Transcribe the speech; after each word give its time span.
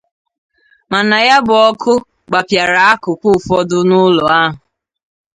mana 0.91 1.15
ya 1.27 1.37
bụ 1.45 1.53
ọkụ 1.69 1.93
gbapịàrà 2.29 2.81
akụkụ 2.93 3.27
ụfọdụ 3.37 3.77
n'ụlọ 3.87 4.25
ahụ 4.41 4.53